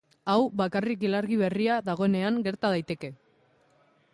Hau 0.31 0.35
bakarrik 0.61 1.03
ilargi 1.09 1.37
berria 1.41 1.75
dagoenean 1.91 2.41
gerta 2.49 2.73
daiteke. 2.77 3.15